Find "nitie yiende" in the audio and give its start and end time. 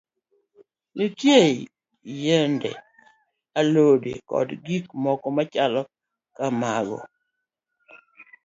0.95-2.71